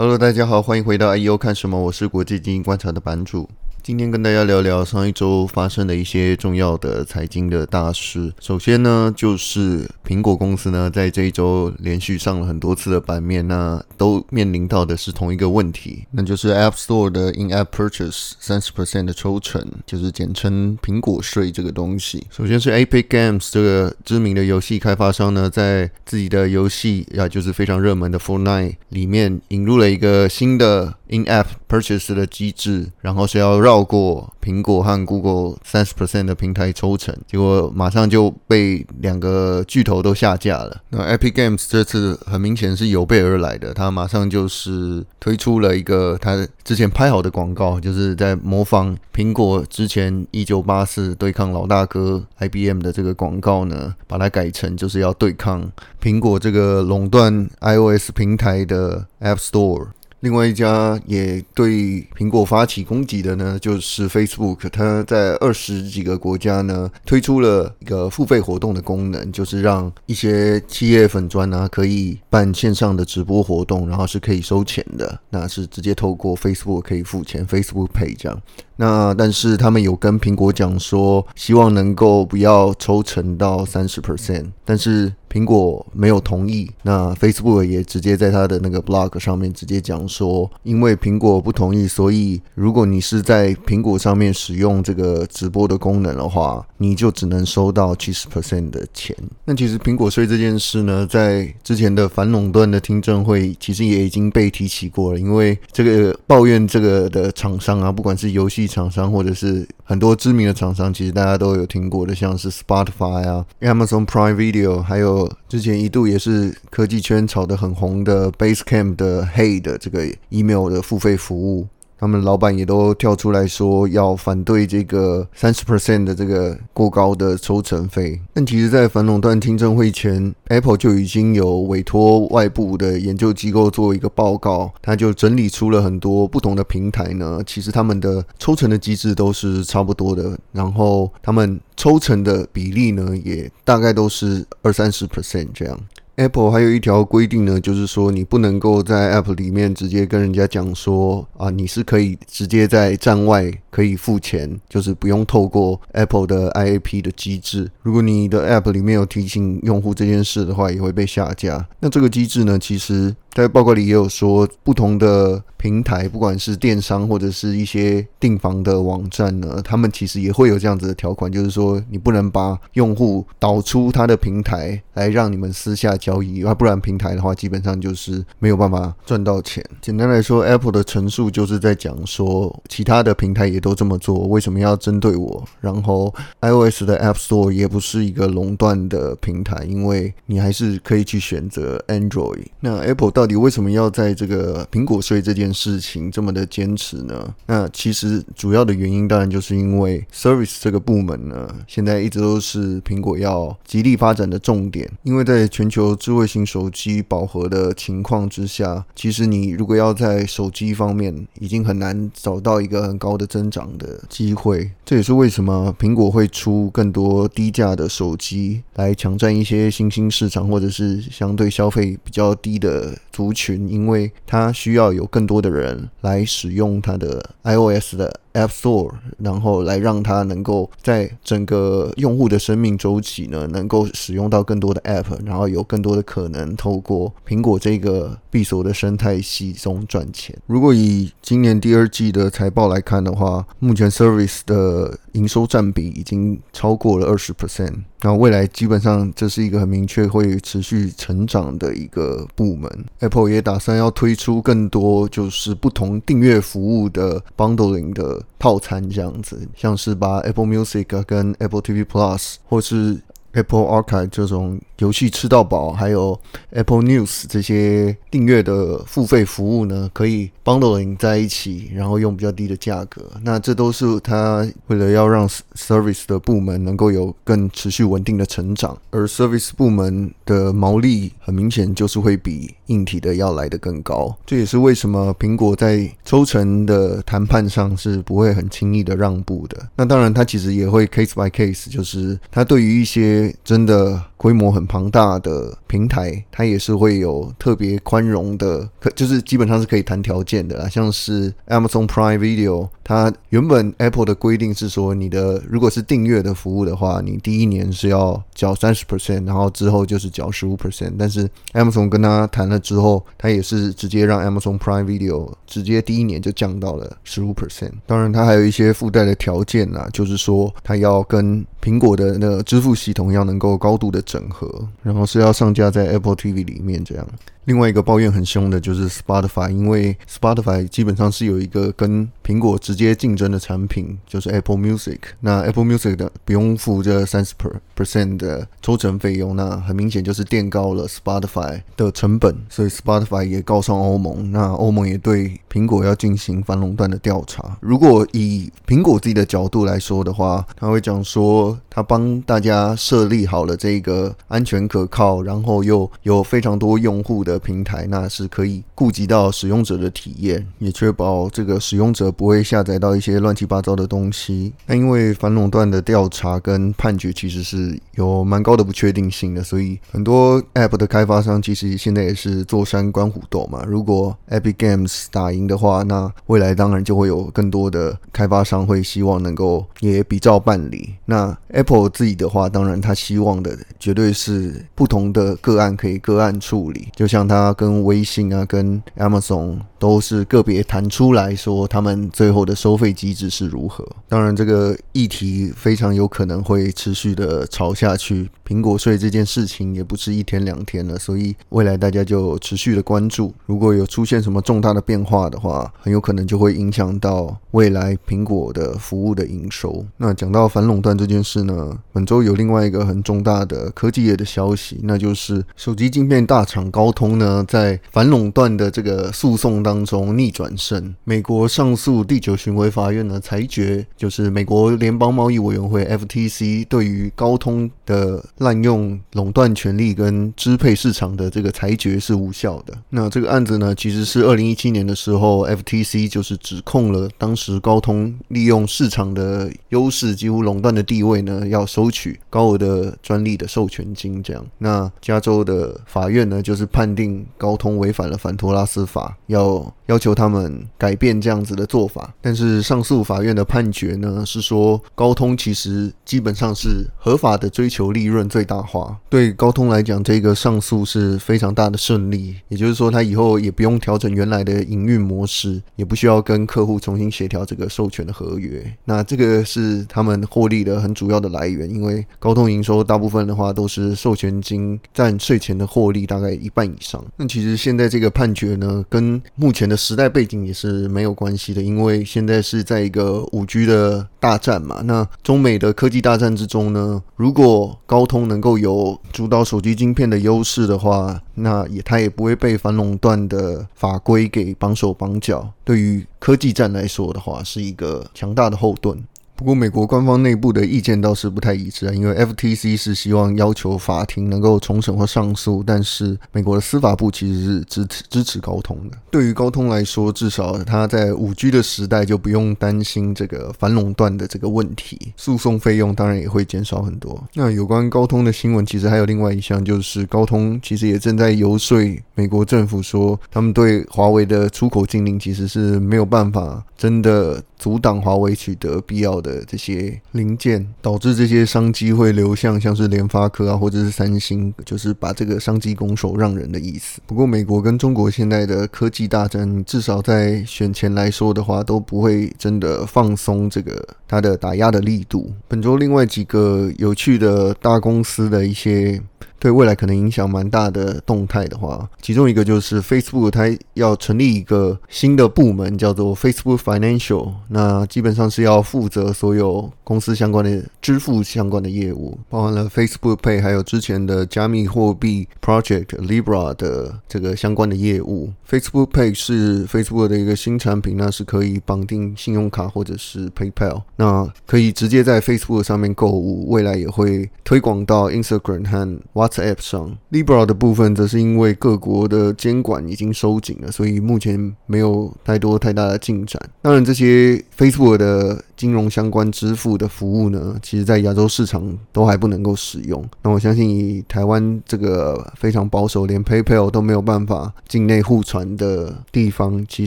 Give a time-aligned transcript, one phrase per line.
[0.00, 1.78] Hello，大家好，欢迎回到 IEO 看什么？
[1.78, 3.46] 我是国际经济观察的版主。
[3.82, 8.30] 今天跟大家聊聊上一周发生的一些重要的财经的大事。
[8.38, 22.26] 首先呢，就是苹果公司呢，在这一周连续上了很多次的版面，那都面临到的是同一个问题，那就是 App Store 的 In-App Purchase 三十 percent 的抽成，就是简称苹果税这个东西。
[22.30, 33.80] 首先是 Epic Games 这个知名的游戏开发商呢，在自己的游戏呀，就是非常热门的 Fortnite 里面引入了一个新的 In-App Purchase 的机制，然后是要绕。
[33.90, 40.80] 过苹果和 Google 三十 percent 的平台抽成，结果马上就被两个巨头都下架了。
[40.90, 55.68] 那 Epic Games 这次很明显是有备而来的，他马上就是推出了一个他之前拍好的广告，就是在模仿苹果之前一九八四对抗老大哥 IBM 的这个广告呢，把它改成就是要对抗
[56.00, 59.79] 苹果这个垄断 iOS 平台的 App Store。
[60.20, 64.68] 另外一家也对苹果发起攻击的呢，就是 Facebook。
[64.70, 78.42] 它在二十几个国家呢推出了一个付费活动的功能，就是让一些企业粉砖啊可以办线上的直播活动，然后是可以收钱的，那是直接透过 Facebook 可以付钱，Facebook Pay 这样。
[78.80, 86.70] 那但是他们有跟苹果讲说，希望能够不要抽成到三十 percent，但是苹果没有同意。
[86.82, 99.14] 那 Facebook 也直接在他的那个 blog 上面直接讲说，因为苹果不同意，所以如果你是在苹果上面使用这个直播的功能的话，你就只能收到七十 percent 的钱。
[99.44, 108.70] 那其实苹果税这件事呢，在之前的反垄断的听证会，其实也已经被提起过了，因为这个抱怨这个的厂商啊，不管是游戏。
[108.70, 121.66] 厂商或者是很多知名的厂商，其实大家都有听过的，像是 Spotify 啊、Amazon Prime Video，还有之前一度也是科技圈炒得很红的 Basecamp 的 Hey 的这个 email 的付费服务。
[122.00, 128.18] 他们老板也都跳出来说要反对这个三十 percent 的这个过高的抽成费。
[128.32, 145.78] 但其实，在反垄断听证会前，Apple 就已经有委托外部的研究机构做一个报告，他就整理出了很多不同的平台呢，其实他们的抽成的机制都是差不多的，然后他们抽成的比例呢，也大概都是二三十 percent 这样。
[146.20, 157.70] Apple 还有一条规定呢，就是说你不能够在 App 里面直接跟人家讲说啊，你是可以直接在站外可以付钱，就是不用透过 Apple 的 IAP 的机制。
[157.82, 161.66] 如果你的 App 里面有提醒用户这件事的话，也会被下架。
[161.80, 163.14] 那这个机制呢，其实。
[163.32, 179.64] 在报告里也有说，不同的平台，不管是电商或者是一些订房的网站呢，他们其实也会有这样子的条款，就是说你不能把用户导出他的平台来让你们私下交交易，要不然平台的话基本上就是没有办法赚到钱。
[179.80, 185.44] 简单来说，Apple 的陈述就是在讲说，其他的平台也都这么做，为什么要针对我？
[185.60, 192.46] 然后 iOS 的 App Store 也不是一个垄断的平台，因为你还是可以去选择 Android。
[192.58, 197.32] 那 Apple 到底为什么要在这个苹果税这件事情这么的坚持呢？
[197.46, 204.90] 那其实主要的原因当然就是因为 Service 这个部门呢，现在一直都是苹果要极力发展的重点。
[205.04, 214.70] 因为在全球智慧型手机饱和的情况之下，其实你如果要在手机方面已经很难找到一个很高的增长的机会。
[214.84, 222.98] 这也是为什么苹果会出更多低价的手机来抢占一些新兴市场，或者是相对消费比较低的。
[223.12, 240.36] 族群，因为它需要有更多的人来使用它的 iOS 的 App Store，然后来让它能够在整个用户的生命周期呢，能够使用到更多的 App，然后有更多的可能透过苹果这个闭锁的生态系中赚钱。
[240.46, 252.70] 如果以今年第二季的财报来看的话，目前 Service 的营收占比已经超过了二十 percent，那未来基本上这是一个很明确会持续成长的一个部门。
[253.00, 258.22] Apple 也打算要推出更多就是不同订阅服务的 bundling 的。
[258.40, 262.98] 套餐这样子，像是把 Apple Music 跟 Apple TV Plus，或是
[263.32, 266.18] Apple Archive 这种游戏吃到饱，还有
[266.50, 273.02] Apple News 这些订阅的付费服务呢，可以 bundling 在一起，然后用比较低的价格。
[273.22, 284.16] 那这都是他为了要让 Service 的部门能够有更持续稳定的成长，而 Service 部门的毛利很明显就是会比硬体的要来得更高。
[284.24, 289.68] 这也是为什么苹果在抽成的谈判上是不会很轻易的让步的。
[289.76, 294.02] 那当然，它其实也会 case by case，就是它对于一些真的。
[294.20, 300.68] 规模很庞大的平台，它也是会有特别宽容的，可就是基本上是可以谈条件的啦。
[300.68, 310.92] 像是 Amazon Prime Video，它原本 Apple 的规定是说，你的如果是订阅的服务的话，你第一年是要缴三十 percent，然后之后就是缴十五 percent。
[310.98, 317.72] 但是 Amazon 跟他谈了之后，他也是直接让 Amazon Prime Video 直接第一年就降到了十五 percent。
[317.86, 327.06] 当然，它还有一些附带的条件啦，就是说它要跟苹果的那个支付系统要能够高度的整合，然后是要上架在 Apple TV 里面这样。
[327.46, 334.98] 另外一个抱怨很凶的就是 Spotify，因为 Spotify 基本上是有一个跟苹果直接竞争的产品，就是 Apple Music。
[335.20, 337.34] 那 Apple Music 的不用付这三十
[337.76, 344.30] percent 的抽成费用，那很明显就是垫高了 Spotify 的成本，所以 Spotify 也告上欧盟。
[344.30, 347.56] 那欧盟也对苹果要进行反垄断的调查。
[347.60, 357.39] 如果以苹果自己的角度来说的话，他会讲说，他帮大家设立好了这个安全可靠，然后又有非常多用户的。
[357.40, 364.52] 平台，那是可以顾及到使用者的体验，也确保这个使用者不会下载到一些乱七八糟的东西。
[364.66, 373.64] 那因为反垄断的调查跟判决其实是有蛮高的不确定性的，所以很多 App 的开发商其实现在也是坐山观虎斗嘛。
[373.66, 380.94] 如果 Epic Games 打赢的话，那未来当然就会有更多的开发商会希望能够也比照办理。
[381.06, 387.19] 那 Apple 自己的话，当然他希望的绝对是不同的个案可以个案处理，就像。
[387.20, 393.86] 让他跟微信啊，跟 Amazon 都是个别谈出来说，他们最后的收费机制是如何。
[394.08, 398.30] 当然，这个议题非常有可能会持续的吵下去。
[398.46, 403.34] 苹果税这件事情也不是一天两天了，所以未来大家就持续的关注。
[403.44, 409.84] 如果有出现什么重大的变化的话，很有可能就会影响到未来苹果的服务的营收。
[409.98, 420.94] 那讲到反垄断这件事呢，本周有另外一个很重大的科技业的消息，那就是手机晶片大厂高通呢，在反垄断的这个诉讼当中逆转胜。
[421.04, 432.74] 美国上诉第九巡回法院呢裁决，就是美国联邦贸易委员会 FTC 对于高通的滥用垄断权力跟支配市场的这个裁决是无效的。
[432.90, 444.22] 那这个案子呢，其实是二零一七年的时候，FTC 就是指控了当时高通利用市场的优势，几乎垄断的地位呢，要收取高额的专利的授权金。
[444.22, 446.99] 这样，那加州的法院呢，就是判定
[447.36, 452.14] 高通违反了反托拉斯法，要要求他们改变这样子的做法。
[452.22, 458.30] 但是上诉法院的判决呢，是说高通其实基本上是合法的追求利润。
[458.30, 462.36] 最大化对高通来讲，这个上诉是非常大的胜利。
[462.48, 468.64] 也就是说，他以后也不用调整原来的营运模式，也不需要跟客户重新协调这个授权的合约。
[468.84, 477.04] 那这个是他们获利的很主要的来源，因为高通营收大部分的话都是授权金占税前的获利大概一半以上上。
[477.16, 484.80] 那其实现在这个判决呢，跟目前的时代背景也是没有关系的，因为现在是在一个五 G 的大战嘛。
[484.84, 495.52] 那中美的科技大战之中呢，如果高通能够有主导手机晶片的优势的话，那也它也不会被反垄断的法规给绑手绑脚。
[495.64, 498.98] 对于科技战来说的话，是一个强大的后盾。
[499.40, 508.98] 不过，美国官方内部的意见倒是不太一致啊，因为 FTC 是希望要求法庭能够重审或上诉，但是美国的司法部其实是支持支持高通的。
[509.10, 517.26] 对于高通来说，至少他在五 G 的时代就不用担心这个反垄断的这个问题，诉讼费用当然也会减少很多。
[517.32, 521.78] 那有关高通的新闻，其实还有另外一项，就是高通其实也正在游说
[522.14, 529.29] 美国政府说，他们对华为的出口禁令其实是没有办法真的阻挡华为取得必要的。
[529.30, 537.00] 的这些零件，导致这些商机会流向像是联发科啊，或者是三星，就是把这个商机拱手让人的意思。
[537.06, 545.32] 不过，美国跟中国现在的科技大战，至少在选前来说的话，都不会真的放松这个它的打压的力度。
[545.46, 549.00] 本周另外几个有趣的大公司的一些。
[549.40, 557.32] 对未来可能影响蛮大的动态的话，其中一个就是 Facebook，它要成立一个新的部门，叫做 Facebook Financial。
[557.48, 568.30] 那基本上是要负责所有公司相关的支付相关的业务，包含了 Facebook Pay，还有之前的加密货币 Project Libra 的这个相关的业务。
[568.46, 576.50] Facebook Pay 是 Facebook 的一个新产品，那是可以绑定信用卡或者是 PayPal，那可以直接在 Facebook 上面购物。
[576.50, 586.40] 未来也会推广到 Instagram 和 Wat App 上，Libra 的部分则是因为各国的监管已经收紧了，所以目前没有太多太大的进展。
[586.62, 593.02] 当然，这些 Facebook 的金融相关支付的服务呢，其实在亚洲市场都还不能够使用。
[593.22, 599.86] 那我相信以台湾这个非常保守，连 PayPal 都没有办法境内互传的地方，其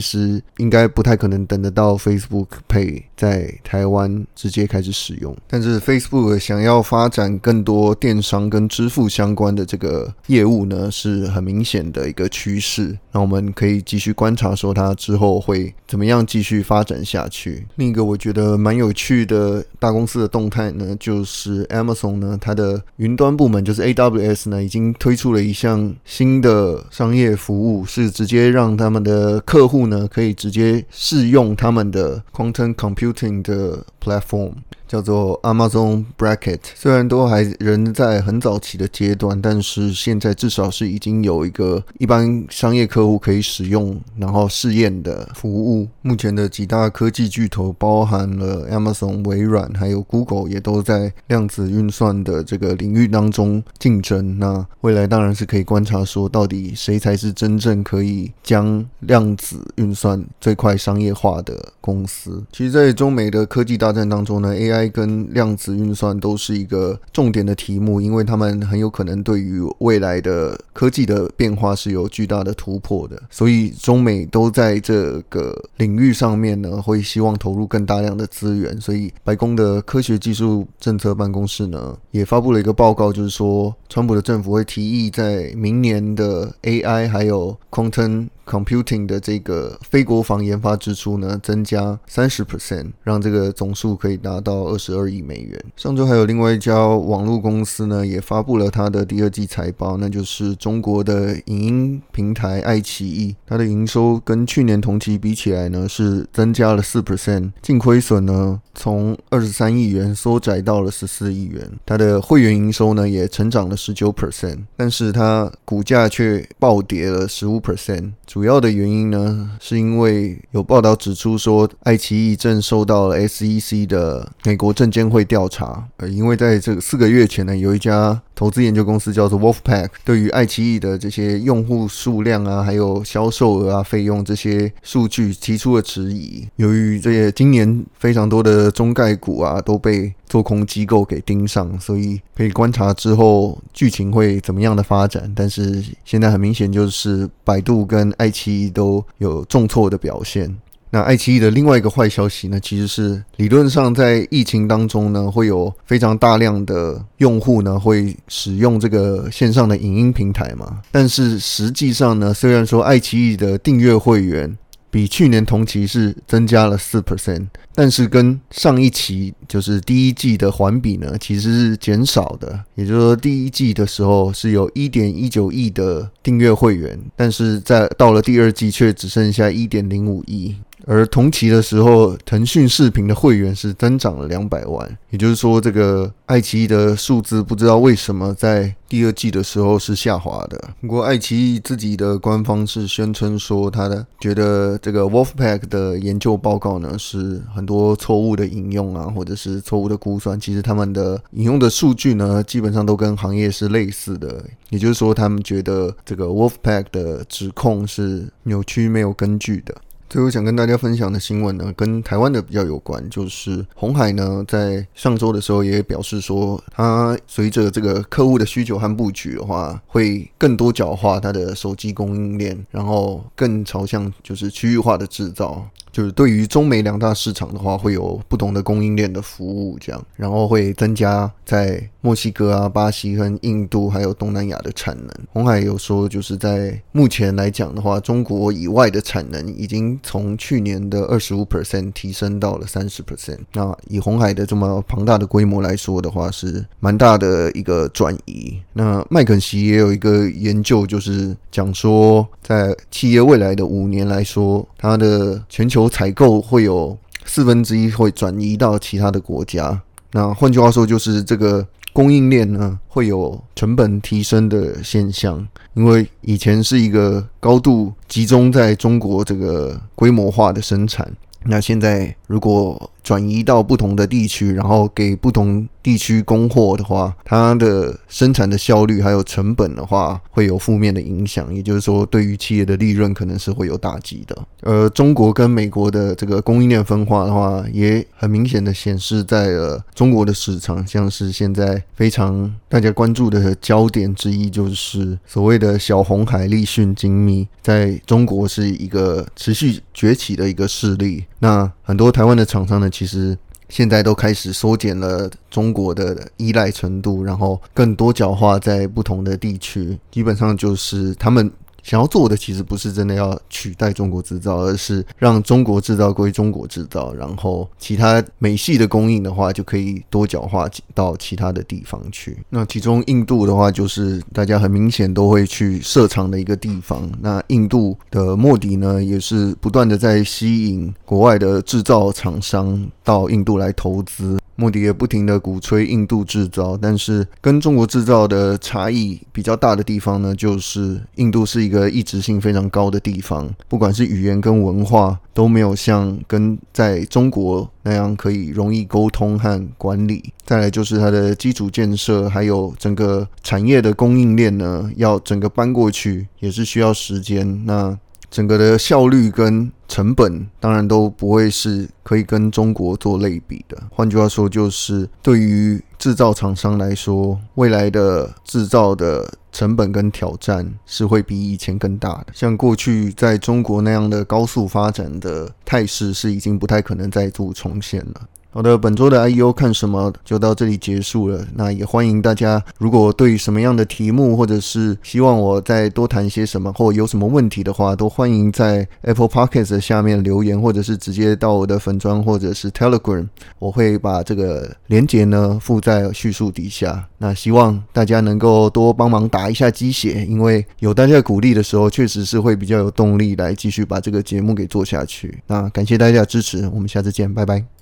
[0.00, 5.36] 实应该不太可能等得到 Facebook Pay 在台湾直接开始使用。
[5.46, 12.98] 但是 Facebook 想要发展更多电商跟支付相关的这个业务呢，是很明显的一个趋势。
[13.12, 17.64] 那我们可以继续观察，说它之后会怎么样继续发展下去。
[17.76, 34.52] 另一个我觉得蛮有趣的大公司的动态呢，就是 Amazon 呢，它的云端部门就是 AWS 呢，已经推出了一项新的商业服务，是直接让他们的客户呢可以直接试用他们的 Quantum Computing 的 Platform。
[34.86, 45.88] 叫做 Amazon Bracket 虽然都还仍在很早期的阶段，但是现在至少是已经有一个一般商业客户可以使用，然后试验的服务。
[46.02, 54.38] 目前的几大科技巨头，包含了 Amazon、微软，还有 Google，也都在量子运算的这个领域当中竞争。
[54.38, 62.42] 那未来当然是可以观察说，到底谁才是真正可以将量子运算最快商业化的公司。
[62.52, 78.80] 其实，在中美的科技大战当中呢，AI 跟量子运算都是一个重点的题目，因为他们很有可能对于未来的科技的变化是有巨大的突破的，所以中美都在这个领域上面呢，会希望投入更大量的资源。
[78.80, 95.64] 所以白宫的科学技术政策办公室呢，也发布了一个报告，就是说，川普的政府会提议在明年的 AI 还有 content Computing 的这个非国防研发支出呢，增加三十 percent，让这个总数可以达到二十二亿美元。
[95.76, 118.12] 上周还有另外一家网络公司呢，也发布了它的第二季财报，那就是中国的影音平台爱奇艺，它的营收跟去年同期比起来呢，是增加了四 percent，净亏损呢从二十三亿元缩窄到了十四亿元，它的会员营收呢也成长了十九 percent，但是它股价却暴跌了十五 percent。
[118.34, 125.86] 主要的原因呢，是因为有报道指出说，爱奇艺正受到了 SEC 的美国证监会调查。
[125.98, 136.46] 呃，因为在这个四个月前呢，有一家投资研究公司叫做 Wolfpack，对于爱奇艺的这些用户数量啊，还有销售额啊、费用这些数据提出了质疑。
[136.56, 145.32] 由于这些今年非常多的中概股啊都被做空机构给盯上，所以可以观察之后剧情会怎么样的发展。
[145.34, 150.54] 但是现在很明显就是百度跟爱奇艺都有重挫的表现。
[150.94, 160.80] 那爱奇艺的另外一个坏消息呢，其实是理论上在疫情当中呢，会有非常大量的用户呢会使用这个线上的影音平台嘛。
[160.92, 164.56] 但是实际上呢，虽然说爱奇艺的订阅会员
[164.88, 172.56] 比去年同期是增加了四 percent，但是跟上一期就是第一季的环比呢，其实是减少的。
[172.76, 180.54] 也就是说，第一季的时候是有一点一九亿的订阅会员，但是在到了第二季却只剩下一点零五亿。
[180.86, 190.60] 而同期的时候，腾讯视频的会员是增长了两百万，也就是说，这个爱奇艺的数字不知道为什么在第二季的时候是下滑的。
[190.82, 200.38] 不过，爱奇艺自己的官方是宣称说，他的觉得这个 Wolfpack 的研究报告呢是很多错误的引用啊，或者是错误的估算。
[200.38, 204.44] 其实他们的引用的数据呢，基本上都跟行业是类似的。
[204.68, 209.74] 也就是说，他们觉得这个 Wolfpack 的指控是扭曲、没有根据的。
[210.08, 225.68] 最后想跟大家分享的新闻呢，跟台湾的比较有关，就是红海呢在上周的时候也表示说，它随着这个客户的需求和布局的话，会更多角化它的手机供应链，然后更朝向就是区域化的制造。
[225.90, 235.08] 就是对于中美两大市场的话，会有不同的供应链的服务，这样，然后会增加在墨西哥啊、巴西和印度还有东南亚的产能。
[235.32, 243.38] 红海有说，就是在目前来讲的话，中国以外的产能已经从去年的二十五 percent 提升到了三十 percent。
[243.52, 248.58] 那以红海的这么庞大的规模来说的话，是蛮大的一个转移。
[248.72, 259.80] 那麦肯锡也有一个研究，就是讲说，在企业未来的五年来说，它的全球采购会有四分之一会转移到其他的国家。
[260.12, 271.10] 那换句话说，就是这个供应链呢会有成本提升的现象，因为以前是一个高度集中在中国这个规模化的生产，
[271.46, 281.54] 那现在如果转移到不同的地区，然后给不同地区供货的话，它的生产的效率还有成本的话，会有负面的影响。
[281.54, 284.36] 也就是说，对于企业的利润可能是会有打击的。
[284.62, 301.24] 而中国跟美国的这个供应链分化的话，也很明显的显示在了中国的市场，像是现在非常大家关注的焦点之一，就是所谓的小红海、立讯精密，在中国是一个持续崛起的一个势力。
[301.38, 303.36] 那很多台湾的厂商呢，其实
[303.68, 311.50] 现在都开始缩减了中国的依赖程度，然后更多角化在不同的地区，基本上就是他们。
[311.84, 322.38] 想要做的其实不是真的要取代中国制造，而是让中国制造归中国制造，然后其他美系的供应的话就可以多角化到其他的地方去。
[322.48, 327.08] 那其中印度的话，就是大家很明显都会去设厂的一个地方。
[327.20, 334.38] 那印度的莫迪呢，也是不断的在吸引国外的制造厂商到印度来投资。
[334.56, 350.32] 莫迪也不停地鼓吹印度制造，但是跟中国制造的差异比较大的地方呢，就是印度是一个异质性非常高的地方，不管是语言跟文化都没有像跟在中国那样可以容易沟通和管理。
[350.44, 357.64] 再来就是它的基础建设，还有整个产业的供应链呢，要整个搬过去也是需要时间。
[357.64, 357.98] 那
[358.34, 363.80] 整个的效率跟成本当然都不会是可以跟中国做类比的。
[363.92, 372.26] 换句话说，就是对于制造厂商来说，未来的制造的成本跟挑战是会比以前更大的。
[372.32, 378.28] 像过去在中国那样的高速发展的态势，是已经不太可能再度重现了。
[378.54, 381.44] 好的，本周的 IEO 看什么就到这里结束了。
[381.56, 393.26] 那也欢迎大家，如果对什么样的题目，或者是希望我再多谈些什么，或有什么问题的话，都欢迎在 Apple Podcast 下面留言，或者是直接到我的粉专或者是 Telegram，
[393.58, 397.08] 我会把这个连结呢附在叙述底下。
[397.18, 405.42] 那希望大家能够多帮忙打一下鸡血，因为有大家鼓励的时候，确实是会比较有动力来继续把这个节目给做下去。
[405.48, 407.64] 那感谢大家的支持，我们下次见，拜拜。